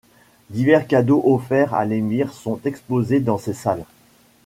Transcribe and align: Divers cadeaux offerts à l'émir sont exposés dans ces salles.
Divers 0.49 0.87
cadeaux 0.87 1.21
offerts 1.25 1.75
à 1.75 1.85
l'émir 1.85 2.33
sont 2.33 2.59
exposés 2.65 3.19
dans 3.19 3.37
ces 3.37 3.53
salles. 3.53 3.85